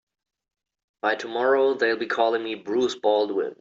By 1.03 1.13
tomorrow 1.13 1.75
they'll 1.75 1.95
be 1.95 2.07
calling 2.07 2.43
me 2.43 2.55
Bruce 2.55 2.95
Baldwin. 2.95 3.53